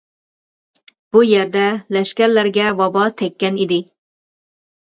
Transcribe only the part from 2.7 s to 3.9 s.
ۋابا تەككەن ئىدى.